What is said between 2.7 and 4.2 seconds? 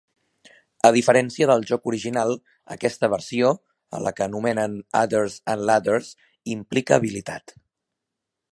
aquesta versió, a la